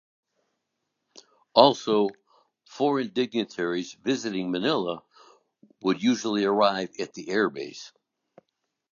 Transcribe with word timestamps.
Also, 1.53 2.09
foreign 2.65 3.09
dignitaries 3.13 3.93
visiting 3.93 4.49
Manila 4.49 5.03
would 5.83 6.01
usually 6.01 6.43
arrive 6.43 6.89
at 6.97 7.13
the 7.13 7.29
air 7.29 7.51
base. 7.51 7.91